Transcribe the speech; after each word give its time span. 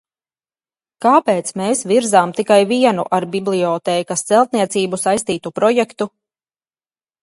Kāpēc 1.05 1.51
mēs 1.63 1.83
virzām 1.91 2.33
tikai 2.39 2.59
vienu 2.73 3.07
ar 3.19 3.29
bibliotēkas 3.39 4.27
celtniecību 4.33 5.05
saistītu 5.07 5.57
projektu? 5.63 6.15